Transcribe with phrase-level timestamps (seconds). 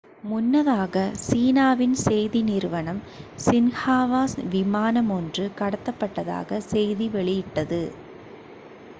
[0.23, 3.01] முன்னதாக சீனாவின் செய்தி நிறுவனம்
[3.43, 4.21] சின்ஹுவா
[4.49, 7.81] விமானம் ஒன்று கடத்தப்பட்டதாக செய்தி வெளியிட்டது